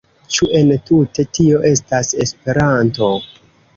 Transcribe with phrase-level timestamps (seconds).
[0.35, 3.11] Ĉu entute tio estas Esperanto?